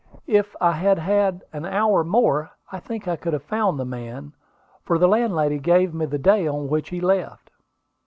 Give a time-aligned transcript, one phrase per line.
[0.25, 4.33] If I had had an hour more, I think I could have found the man;
[4.83, 7.51] for the landlady gave me the day on which he left."